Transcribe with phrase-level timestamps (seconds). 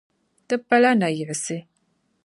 [0.47, 1.57] Ti pala nayiɣisi.